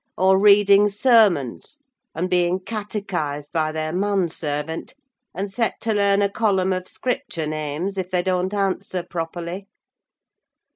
Or 0.17 0.39
reading 0.39 0.89
sermons, 0.89 1.77
and 2.15 2.27
being 2.27 2.59
catechised 2.59 3.51
by 3.51 3.71
their 3.71 3.93
man 3.93 4.29
servant, 4.29 4.95
and 5.35 5.53
set 5.53 5.79
to 5.81 5.93
learn 5.93 6.23
a 6.23 6.29
column 6.31 6.73
of 6.73 6.87
Scripture 6.87 7.45
names, 7.45 7.99
if 7.99 8.09
they 8.09 8.23
don't 8.23 8.51
answer 8.51 9.03
properly?" 9.03 9.67